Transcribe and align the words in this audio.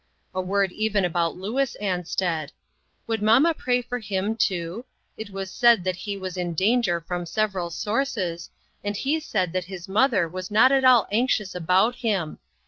A 0.33 0.41
word 0.41 0.71
even 0.71 1.05
about 1.05 1.35
Louis 1.37 1.77
Ansted:" 1.79 2.49
Would 3.05 3.21
mamma 3.21 3.53
pray 3.53 3.83
for 3.83 3.99
him, 3.99 4.35
too? 4.35 4.83
It 5.15 5.29
was 5.29 5.51
said 5.51 5.83
that 5.83 5.95
he 5.95 6.17
was 6.17 6.37
in 6.37 6.55
danger 6.55 6.99
from 6.99 7.27
several 7.27 7.69
sources, 7.69 8.49
and 8.83 8.97
he 8.97 9.19
said 9.19 9.53
that 9.53 9.65
his 9.65 9.87
mother 9.87 10.27
was 10.27 10.49
not 10.49 10.71
at 10.71 10.83
all 10.83 11.07
anxious 11.11 11.53
about 11.53 11.97
him. 11.97 12.39